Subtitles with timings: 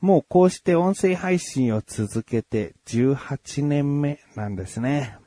[0.00, 5.18] もうこうして音声配信を続けて18年目なんですね。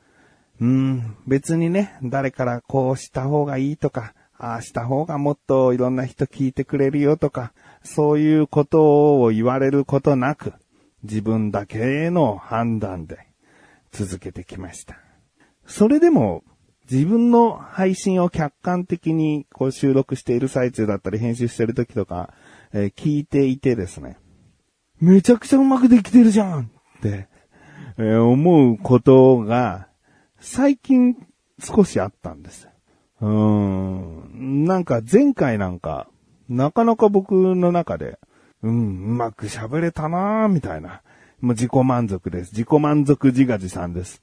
[0.60, 7.52] うん、別にね、誰からこうした方がいいとか、ああした方がもっといろんな人聞いてくれるよとか、
[7.82, 10.54] そういうことを言われることなく、
[11.02, 13.26] 自分だけの判断で
[13.90, 14.96] 続けてきました。
[15.66, 16.44] それでも、
[16.90, 22.34] 自分の配信を客観的にこう収録している最中だったり編集してる時とか、
[22.72, 24.18] えー、聞いていてですね、
[25.02, 27.26] めちゃくちゃうまくできてるじゃんって、
[27.98, 29.88] えー、思うことが、
[30.38, 31.16] 最近
[31.58, 32.68] 少しあったんです。
[33.20, 34.64] うーん。
[34.64, 36.06] なんか前回なんか、
[36.48, 38.20] なかなか僕の中で、
[38.62, 41.02] うん、うまく喋れたなーみたいな。
[41.40, 42.52] もう自己満足です。
[42.52, 44.22] 自己満足自画自賛です。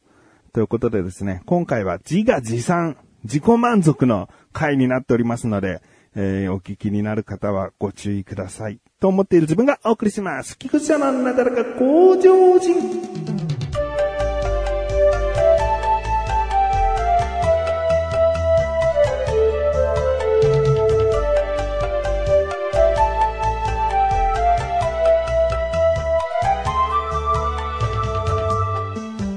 [0.54, 5.82] ということでですね、今回は自画自賛、自己満足の回になっておりますので、
[6.16, 8.80] えー、お聞きになる方はご注意ください。
[9.00, 10.58] と思っている自分がお送りします。
[10.58, 13.10] 菊池のなだらか向上心。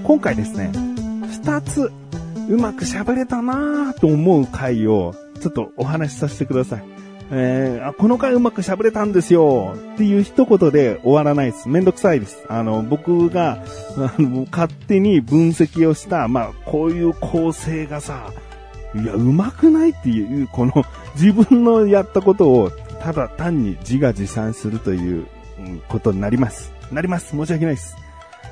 [0.05, 0.70] 今回ですね、
[1.27, 1.91] 二つ
[2.48, 6.85] うまく喋れたなぁと思う回をちょっとお話しさせてください。
[7.35, 11.69] えー、あ、この回うまく喋れたんですよっていう一言で終わらないです。
[11.69, 12.45] めんどくさいです。
[12.48, 13.65] あの、僕が、
[13.97, 18.31] あの、勝手に分析をした、まあ、こういう構成がさ、
[18.95, 20.73] いや、うまくないっていう、この
[21.17, 22.70] 自分のやったことを
[23.01, 25.27] ただ単に自画自賛するという
[25.89, 26.73] ことになります。
[26.93, 27.31] なります。
[27.31, 27.97] 申し訳ないです。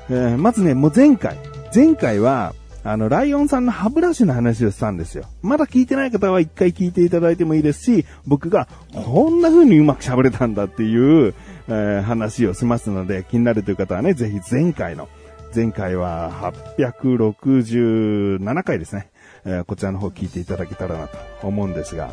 [0.09, 1.37] えー、まずね、もう前回、
[1.73, 2.53] 前回は、
[2.83, 5.25] あの、ライオンさんの歯ブラシの話をしたんですよ。
[5.41, 11.35] まだ聞いてない方は一回聞いていただいてもいいですし、僕がこんな風にうまく喋れたんだっていう、
[11.67, 15.09] えー、話をしますので、気になるという方はね、ぜひ前回の、
[15.55, 19.11] 前回は867回ですね。
[19.45, 22.11] えー、こちらの方聞いていただけたらなと思うんですが、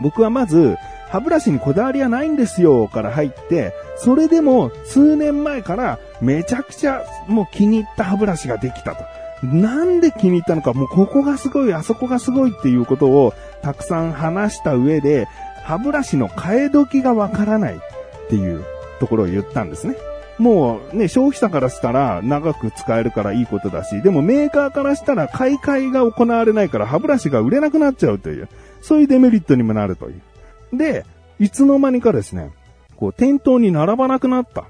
[0.00, 0.76] 僕はまず、
[1.08, 9.04] 歯ブラシにこだわりはないんですよから入って、それでも数年前からめちゃくちゃもう気に入った歯ブラシができたと。
[9.42, 15.28] なんで気に入ったのか、もうここがすごい、あそこがすごいっていうことをたくさん話した上で、
[15.64, 17.78] 歯ブラシの替え時がわからないっ
[18.28, 18.64] ていう
[19.00, 19.96] ところを言ったんですね。
[20.38, 28.48] もうね、消費者からしたら長く使えるからいいことだし、でもメーカーからしたら買い替えが行われないから歯ブラシが売れなくなっちゃうという、
[28.82, 30.76] そういうデメリットにもなるという。
[30.76, 31.04] で、
[31.38, 32.50] いつの間にかですね、
[32.96, 34.64] こう店頭に並ばなくなった。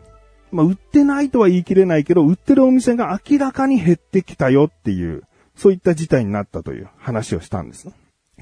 [0.51, 5.25] まあ、売ってないとは言い切れないけど、売ってるお店が明らかに減ってきたよっていう、
[5.57, 7.89] そういった事態になったという話をしたんです。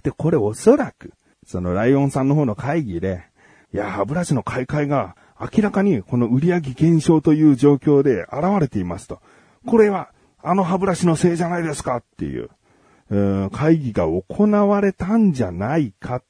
[0.02, 1.12] で、これおそらく、
[1.46, 3.24] そのライオンさんの方の会議で、
[3.72, 9.20] いや、歯ブラシの買い替えが明らかにこの売上減少という状況で現れていますと。
[9.66, 10.10] これは、
[10.42, 12.50] あの歯ブラシのせいじゃないですかっていう、
[13.10, 16.24] う会議が行われたんじゃないかっ。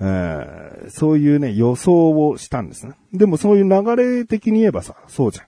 [0.00, 2.94] えー、そういうね、予想をしたんですね。
[3.12, 5.46] でもそういう流れ的に言えばさ、そうじゃん。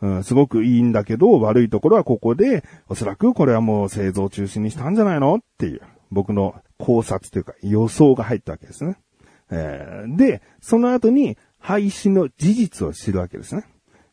[0.00, 8.96] うん、すごくいいんだけど、悪いところはここで、おそらくこれはもう製造中止にしたんじゃないのっていう、僕の考察というか予想が入ったわけですね。
[9.50, 13.64] えー、で、その後に廃止の事実を知るわけですね。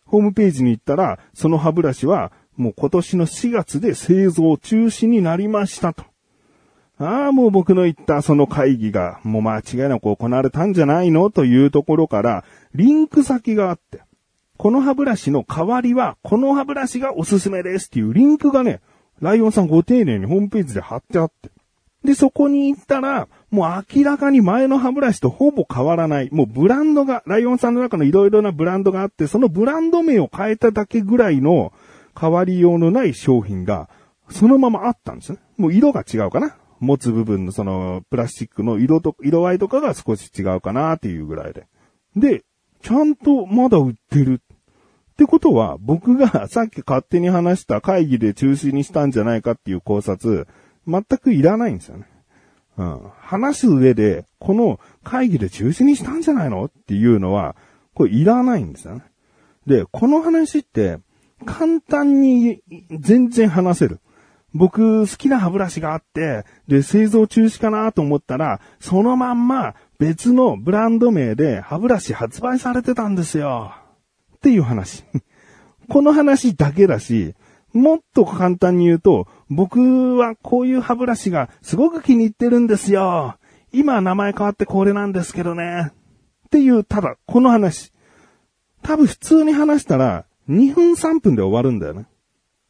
[0.06, 6.06] ホームページに行ったら、その歯ブラシはもう今年の4月で製造中止になりましたと。
[6.98, 11.30] ああ、もう僕の言ったその会議が、もう間違いなく行われたんじゃないの？
[11.30, 14.02] というところから、リンク先があって、
[14.58, 18.80] この歯ブラシの代わりは、この歯ブラシがおすすめですっていうリンクがね、
[19.20, 21.50] ライオンさんご丁寧にホームページで貼ってあって。
[22.06, 26.30] で、そこに行ったら、もう明らかに前の歯ブラシとほぼ変わらない。
[26.32, 31.74] もうブランドが、ライオンさんの中の色々なブランドがあって、そのブランド名を変えただけぐらいの
[32.18, 33.90] 変わりようのない商品が、
[34.30, 35.40] そのままあったんですね。
[35.58, 36.56] もう色が違うかな。
[36.80, 41.68] 持つ部分のそのプラスチックの色と、色合いとかが少し違うかなっていうぐらいで。
[42.16, 42.44] で、
[42.82, 44.42] ちゃんとまだ売ってる。
[45.14, 50.48] ってことは、僕が さっき勝手に話した会議で中止にしたんじゃないかっていう考察、
[50.88, 52.06] 全くいらないんですよね。
[52.78, 53.00] うん。
[53.20, 57.56] 話す上で、この会議で中止にしたんじゃないのっていうのは、
[57.94, 59.04] これいらないんですよね。
[59.66, 61.00] で、この話って、
[61.46, 62.62] 簡単に
[62.92, 64.00] 全然話せる。
[64.56, 73.74] 僕好きな歯ブラシがあって、で、製造中止かなと思ったら、そのまんま別のブランド名で歯ブラシ発売されてたんですよ。
[74.38, 75.04] っていう話。
[75.90, 77.36] この話だけだし、
[77.74, 83.36] もっと簡単に言うと、僕はこういう歯ブラシがすごく気に入ってるんですよ。
[83.74, 85.92] 今名前変わってこれなんですけどね。
[86.48, 87.92] っていう、ただ、この話。
[88.84, 92.06] 多分普通に話したら、2分3分で終わるんだよね。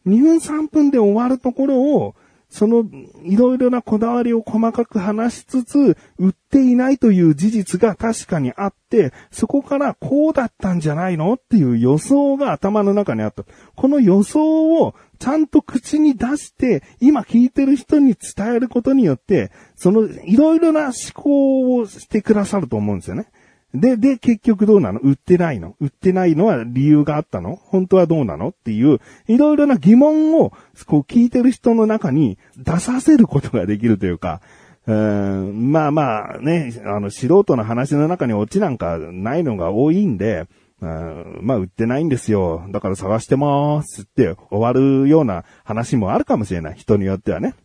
[0.06, 2.16] 2分3分で終わるところを、
[2.50, 2.86] その、
[3.24, 13.44] いろいろなこだわりを細かく話しつつ、売っていないという事実が確かにあって、そこからこうだったんじゃないのっていう予想が頭の中にあった。
[13.76, 23.28] この予想をちゃんと口に出して、今聞いてる人に伝えることによって、その、いろいろな思考をしてくださると思うんですよね。
[23.76, 25.00] で、で、結局どうなの？
[25.00, 25.76] 売ってないの？
[25.80, 27.56] 売ってないのは理由があったの？
[27.56, 28.50] 本当はどうなの？
[28.50, 30.52] っていう、いろいろな疑問を、
[30.86, 34.42] こう聞いてる人の中に出させることができるというか、
[34.88, 40.48] うーんまあまあね、あの、素人の話の中にオチなんかないのが多いんで、
[40.82, 42.66] うんまあ、売ってないんですよ。
[42.70, 46.76] だから探してまーすって終わるような話もあるかもしれない。
[46.78, 47.56] 人によってはね。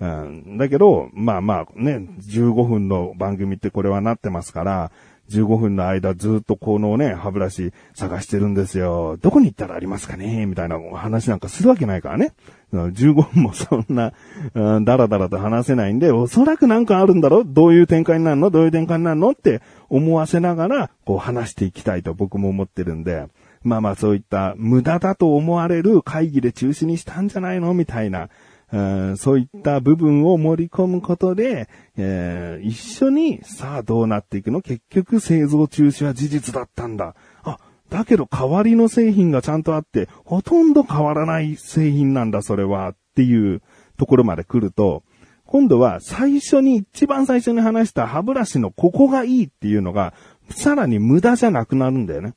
[0.00, 4.90] うん、だけど、まあまあね、15分の番組ってこれはなってますから、
[5.30, 9.16] 15分の間ずっとこのね、歯ブラシ探してるんですよ。
[9.22, 10.46] どこに行ったらありますかね？
[10.46, 12.34] みたいな話なんかするわけないからね。
[12.72, 14.12] 15分もそんな、
[14.54, 18.50] うん、だらだらと話せないんで、おそらくなんかあるんだろどういう展開になるの？
[18.50, 19.30] どういう展開になるの？
[19.30, 23.26] って思わせながら、こう話していきたいと僕も思ってるんで、
[23.62, 27.72] まあまあそういった無駄だと思われる会議で中止にしたんじゃないの？
[27.74, 28.28] みたいな、
[29.16, 34.62] そういった部分を盛り込むことで、えー、一緒に、さあどうなっていくの？
[34.62, 37.14] 結局製造中止は事実だったんだ。
[37.42, 37.58] あ、
[37.90, 42.90] だけど代わりの製品がちゃんとあって、ほとんど変わらない製品なんだ、それは。
[42.90, 43.62] っていう
[43.96, 45.04] ところまで来ると、
[45.46, 50.14] 今度は最初に、一番最初に話した歯ブラシのここがいいっていうのが、
[50.50, 52.34] さらに無駄じゃなくなるんだよね。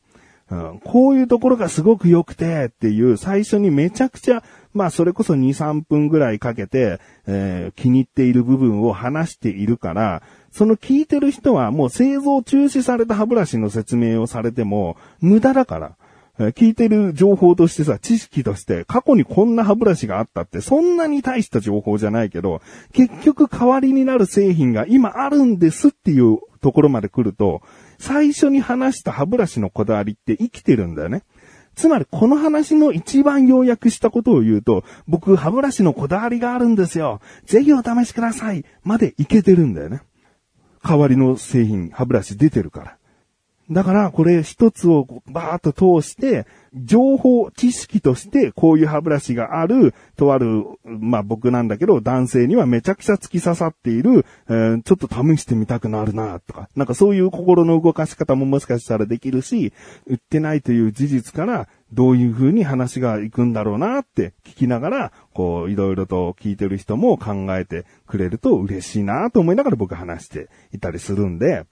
[0.83, 10.21] こういうところがすごく良くてっていう最初にめちゃくちゃまあそれこそ2、3分ぐらいかけて、えー、気に入っている部分を話しているから、
[10.51, 15.95] その聞いてる人はもう製造中止された歯ブラシの説明をされても無駄だから。
[16.39, 22.61] 聞いてる情報としてさ、知識として過去にこんな歯ブラシがあったってそんなに大した情報じゃないけど、
[22.93, 27.63] 結局代わりになる製品が今あるんですっていうところまで来ると、
[27.99, 31.23] 最初に話した歯ブラシのこだわりって生きてるんだよね。
[31.75, 37.21] つまりこの話の一番要約したことを言うと、僕歯ブラシのこだわりがあるんですよ。
[37.45, 38.65] ぜひお試しください。
[38.83, 40.01] までいけてるんだよね。
[40.83, 42.96] 代わりの製品、歯ブラシ出てるから。
[43.69, 59.73] だから、これ一つをバーッと通して、情報、知識としてこういう歯ブラシがある、とある、まあ僕なんだけど、男性にはめちゃくちゃ突き刺さっている、えー、ちょっと試してみたくなるな、とか、なんかそういう心の動かし方ももしかしたらできるし、
[60.05, 71.65] 売ってないという事実から、どういう風に話が行くんだろうなって聞きながら、こう、いろいろと聞いてる人も考えてくれると嬉しいなと思いながら僕話していたりするんで、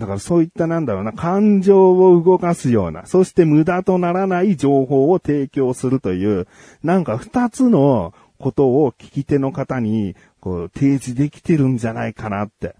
[0.00, 6.48] だからそういったなんだろうな、感情を動かすような、そして無駄とならない情報を提供するという、
[6.82, 12.74] なんか二つのことを聞き手の方に、こう、提示できてるんじゃないかなって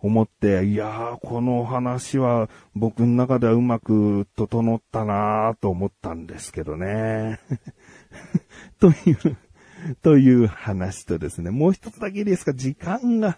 [0.00, 7.40] 思って、いやー、この話は僕の中ではうまく整ったなーと思ったんですけどね。
[8.78, 9.36] という、
[10.02, 13.36] という話とですね、もう一つだけですか、時間が、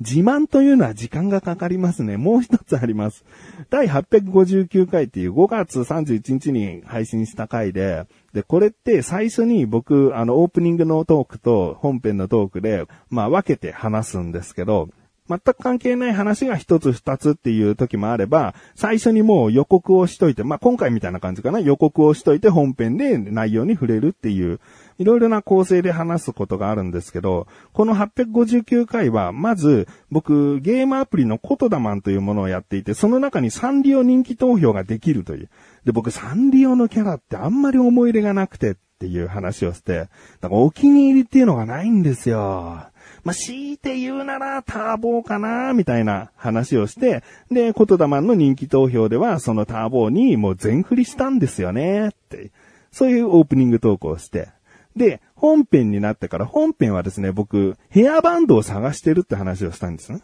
[0.00, 2.16] 自慢というのは時間がかかりますね。
[2.16, 3.24] もう一つあります。
[3.70, 14.90] 第859回っていう5月31日に配信した回で、で、これって最初に僕、あの、オープニングのトークと本編のトークで、まあ分けて話すんですけど、
[15.28, 24.60] 全く関係ない話が一つ二つっていう時もあれば、最初にもう予告をしといて、まあ今回みたいな感じかな、予告をしといて本編で内容に触れるっていう
[24.98, 35.50] いろいろな構成で話すことがあるんですけど、この859回は、まず、僕、ゲームアプリのコトダマンというものをやっていて、その中にサンリオ人気投票ができるという。
[35.84, 40.08] で、僕、サンリオのキャラってあんまり思い入れがなくてっていう話をして、
[40.40, 42.86] だからお気に入りっていうのがないんですよ。
[43.26, 52.52] まあ、強いて言うならターボーかなみたいな話をして、で、コトダマンの人気投票では、そのターボーにもう全振りしたんですよねって。
[52.92, 54.50] そういうオープニング投稿をして。
[54.94, 60.20] で、本編になってから本編はですね、僕、ヘアバンドを探してるって話をしたんですね。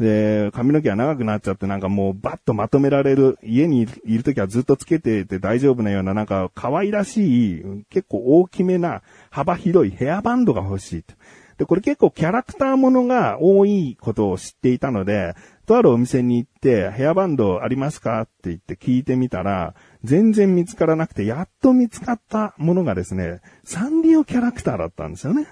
[0.00, 11.14] で、髪の毛が長くなっちゃってなんかもうバッとまとめられる、家にいるときはずっとつけてて大丈夫なようななんか可愛らしい、結構大きめな幅広いヘアバンドが欲しいと
[11.60, 15.34] で、これ結構キャラクターものが多いことを知っていたので、
[15.66, 18.22] とあるお店に行って、ヘアバンドありますか？
[18.22, 25.48] って言って聞いてみたら、全然見つからなくて、やっと見つかったものがですね、サンリオキャラクターだったんですよね。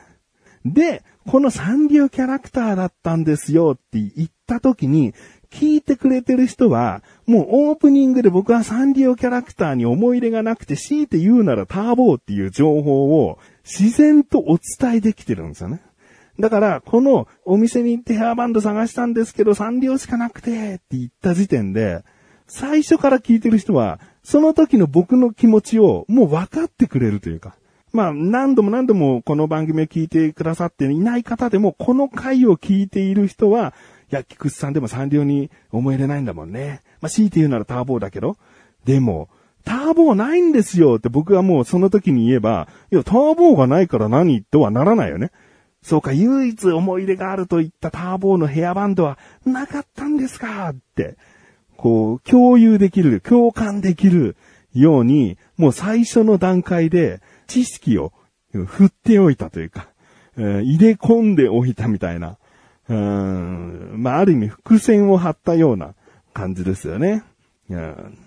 [0.64, 5.12] で、このサンリオキャラクターだったんですよって言った時に、
[5.50, 15.82] 聞いてくれてる人は、もうオープニングで僕はサンリオキャラクターに思い入れがなくて、強いて言うならターボーっていう情報を自然とお伝えできてるんですよね。
[16.38, 22.04] だから、このお店に行ってヘアバンド探したんですけど、サンリオしかなくてって言った時点で、
[22.46, 27.56] 最初から聞いてる人は、その時の僕の気持ちをもう分かってくれるというか。
[27.92, 33.74] まあ、何度も何度もこの番組を聞いてくださっていない方でも、この回を聞いている人は、
[34.12, 36.82] いや、菊池さんでもサンリオに思い入れないんだもんね。
[37.00, 38.36] まあ、強いて言うならターボーだけど。
[38.84, 39.28] でも、
[39.64, 45.30] ターボーないんですよって僕はもうその時に言えば、いや、ターボーがないから何とはならないよね。
[45.82, 50.70] そうか、唯一思い出があるといったターボーのヘアバンドはなかったんですか？
[50.70, 51.16] って、
[51.76, 54.36] こう、共有できる、共感できる
[54.74, 58.12] ように、もう最初の段階で知識を
[58.52, 59.88] 振っておいたというか、
[60.36, 62.38] えー、入れ込んでおいたみたいな、
[62.88, 65.94] うん、まあ、ある意味伏線を張ったような
[66.32, 67.22] 感じですよね。
[67.70, 68.18] うん、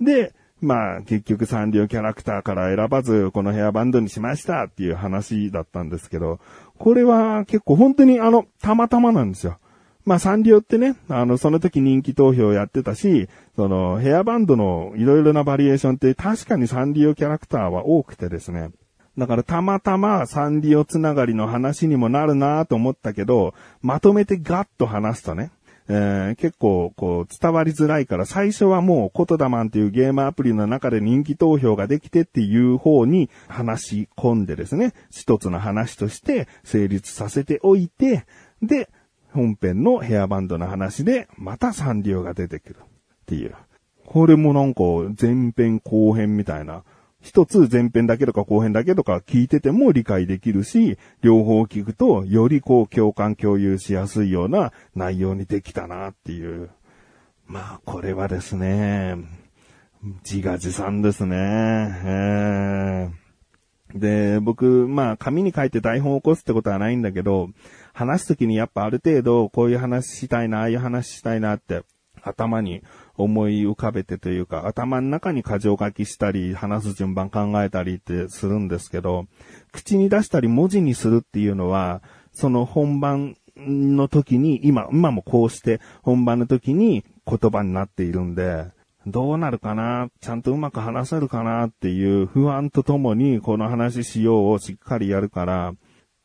[0.00, 6.40] で、まあ、結局サンリオキャラクターから選ばず、このヘアバンドにしましたっていう話だったんですけど、
[6.78, 9.58] これは結構本当にあの、たまたまなんですよ。
[10.06, 18.70] まあ、サンリオってね、あの、その時人気投票やってたし、その、ヘアバンドのいろいろなバリエーションって確かにサンリオキャラクターは多くてですね。
[19.18, 25.50] だからたまたまサンリオつながりの話にもなるなと思ったけど、まとめてガッと話すとね、
[25.88, 38.26] えー、結構こう伝わりづらいから最初はもうコトダマンっていうゲームアプリの中で人気投票ができてっていう方に話し込んでですね、一つの話として成立させておいて、
[38.62, 38.88] で、
[39.32, 42.84] 本編のヘアバンドの話でまたサンリオが出てくるっ
[43.26, 43.54] ていう。
[44.06, 44.82] これもなんか
[45.20, 46.84] 前編後編みたいな
[47.26, 56.70] 一つ前編だけとか後編だけとか聞いてても理解できるし、両方聞くとよりこう共感共有しやすいような内容にできたなっていう。
[57.48, 59.16] まあこれはですね、
[60.24, 61.36] 自画自賛ですね。
[62.04, 67.48] えー、で、僕、まあ紙に書いて台本を起こすってことはないんだけど、
[67.92, 71.82] 話すときにやっぱある程度こういう話したいな、ああいう話したいなって
[72.22, 72.82] 頭に
[73.16, 79.26] 思い浮かべてというか、頭の中に箇条書きしたり、話す順番考えたりってするんですけど、
[79.72, 88.66] 口に出したり文字にするっていうのは、その本番の時に、今、今もこうして本番の時に言葉になっているんで、
[89.06, 95.74] どうなるかなちゃんとうまく話せるかなっていう不安とともにこの話しようをしっかりやるから、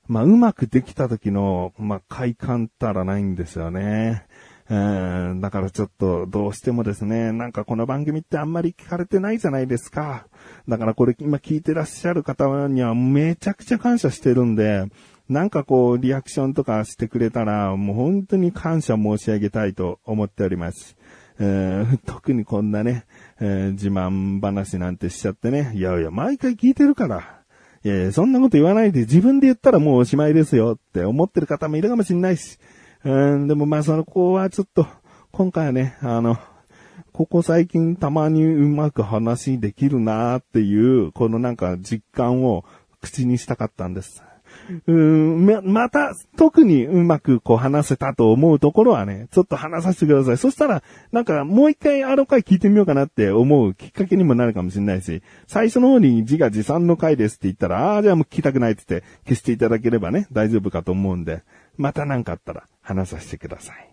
[0.07, 4.25] まあ、うまくできた時の、まあ、快感ったらないんですよね。
[4.71, 4.73] う
[5.33, 10.27] ん、だからちょっとどうしてもですね、なんかこの番組ってあんまり聞かれてないじゃないですか。
[10.69, 14.85] だからこれ今聞いてらっしゃる方にはめちゃくちゃ感謝してるんで、
[15.27, 20.95] なんかこうリアクションとかしてくれたらもう本当に感謝申し上げたいと思っております。
[21.37, 23.03] えー、特にこんなね、
[23.41, 27.41] えー、自慢話なんてしちゃってね、いやいや、毎回聞いてるから。
[27.83, 32.57] いやいや、そんなこと言わないで自分で言ったらもうおしまいですよって思ってる方もいるかもしれないし、
[33.03, 34.85] うん、でもまあその子はちょっと、
[35.31, 36.37] 今回はね、あの、
[37.13, 42.63] ここ最近たまにうまく話できるなーっていう、このなんか実感を
[43.01, 44.23] 口にしたかったんです。
[44.87, 50.37] うん、ま、また、特にうまくこう話せたと思うところはね、ちょっと話させてください。
[50.37, 61.43] そしたら、なんかもう一回あの回聞いてみようかなって思うきっかけにもなるかもしれないし、最初の方に自画自賛の回ですって言ったら、ああ、じゃあもう聞きたくないって言って消していただければね、大丈夫かと思うんで、
[61.77, 63.87] また何かあったら話させてください。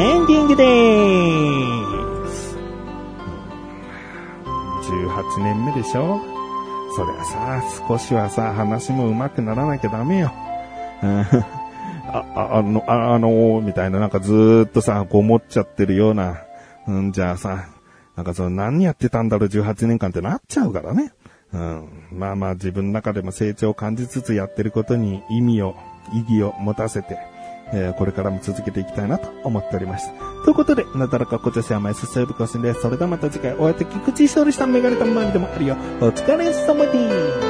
[0.00, 2.56] エンディングでーす。
[4.82, 6.20] 18年目でしょ？
[6.96, 7.24] そりゃ、
[7.88, 10.32] 少しはさ、話も上手くならなきゃダメよ。
[12.10, 16.38] あ、あ、の、あ、の、みたいな、なんかずーっとさ、ごもっちゃってるような、
[16.86, 17.66] うん、じゃあさ、
[18.16, 21.12] なんかその何やってたんだろう、18年間ってなっちゃうからね。
[21.52, 21.88] うん。
[22.12, 25.76] まあまあ自分の中でも成長を感じつつやってることに意味を、
[26.12, 27.18] 意義を持たせて、
[27.72, 30.10] えー、これからも続けていきたいなと思っております。
[30.44, 32.80] ということで、なだらかこちゃせやまいすすぶこしんです。
[32.80, 35.76] それではまた次回、お会いでき口勝利したメガネたまにでもあるよ。
[36.00, 37.47] お疲れ様です。